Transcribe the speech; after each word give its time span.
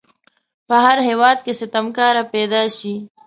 په 0.67 0.75
هر 0.85 0.97
هیواد 1.09 1.37
کې 1.45 1.53
ستمکاره 1.59 2.23
پیداشي. 2.33 2.95